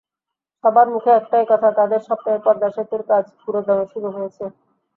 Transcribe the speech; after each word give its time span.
সবার 0.63 0.87
মুখে 0.93 1.11
একটাই 1.15 1.45
কথা—তাঁদের 1.51 2.01
স্বপ্নের 2.07 2.39
পদ্মা 2.45 2.69
সেতুর 2.75 3.01
কাজ 3.09 3.25
পুরোদমে 3.41 3.85
শুরু 3.93 4.07
হয়েছে। 4.15 4.43